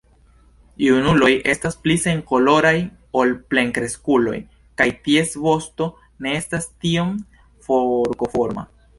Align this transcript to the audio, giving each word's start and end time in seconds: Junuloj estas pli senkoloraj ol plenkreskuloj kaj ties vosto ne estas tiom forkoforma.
Junuloj 0.83 1.29
estas 1.51 1.75
pli 1.81 1.97
senkoloraj 2.05 2.71
ol 3.23 3.33
plenkreskuloj 3.53 4.33
kaj 4.81 4.87
ties 5.09 5.35
vosto 5.43 5.87
ne 6.27 6.33
estas 6.39 6.67
tiom 6.85 7.13
forkoforma. 7.69 8.65